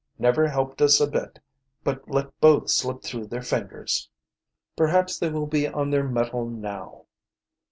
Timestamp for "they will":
5.19-5.45